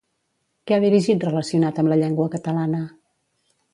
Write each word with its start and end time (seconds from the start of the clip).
Què 0.69 0.75
ha 0.77 0.83
dirigit 0.85 1.27
relacionat 1.29 1.81
amb 1.83 1.93
la 1.93 1.99
llengua 2.05 2.31
catalana? 2.37 2.81